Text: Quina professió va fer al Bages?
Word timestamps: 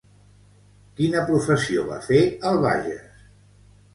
Quina 0.99 1.21
professió 1.27 1.85
va 1.91 1.99
fer 2.07 2.21
al 2.53 2.57
Bages? 2.65 3.23